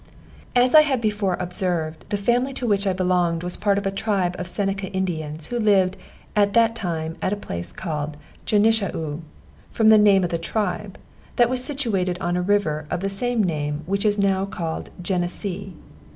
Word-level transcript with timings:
As 0.55 0.73
I 0.73 0.81
have 0.81 0.99
before 0.99 1.37
observed, 1.39 2.05
the 2.09 2.17
family 2.17 2.53
to 2.53 2.65
which 2.65 2.87
I 2.87 2.91
belonged 2.93 3.43
was 3.43 3.55
part 3.55 3.77
of 3.77 3.85
a 3.85 3.91
tribe 3.91 4.35
of 4.39 4.47
Seneca 4.47 4.87
Indians, 4.87 5.45
who 5.45 5.59
lived, 5.59 5.95
at 6.35 6.53
that 6.53 6.75
time, 6.75 7.17
at 7.21 7.31
a 7.33 7.35
place 7.35 7.71
called 7.71 8.17
Genishau, 8.47 9.19
from 9.69 9.89
the 9.89 9.99
name 9.99 10.23
of 10.23 10.31
the 10.31 10.39
tribe, 10.39 10.97
that 11.35 11.51
was 11.51 11.63
situated 11.63 12.17
on 12.19 12.35
a 12.35 12.41
river 12.41 12.87
of 12.89 13.01
the 13.01 13.09
same 13.11 13.43
name 13.43 13.83
which 13.85 14.03
is 14.03 14.17
now 14.17 14.43
called 14.43 14.89
Genesee. 15.03 15.73